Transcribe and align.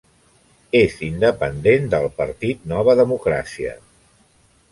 És 0.79 0.95
independent 1.07 1.85
de 1.91 2.01
el 2.05 2.09
partit 2.21 2.65
Nova 2.73 2.97
Democràcia. 3.03 3.75